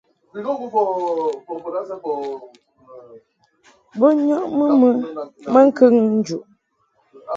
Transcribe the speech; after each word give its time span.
Bo 3.99 4.07
nyɔʼmɨ 4.25 4.65
mɨ 4.79 4.89
maŋkəŋ 5.53 5.93
njuʼ. 6.17 6.43